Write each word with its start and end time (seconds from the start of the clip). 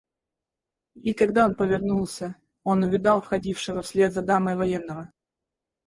И 1.03 1.13
когда 1.13 1.45
он 1.45 1.53
повернулся, 1.53 2.35
он 2.63 2.81
увидал 2.83 3.21
входившего 3.21 3.83
вслед 3.83 4.11
за 4.11 4.23
дамой 4.23 4.55
военного. 4.55 5.11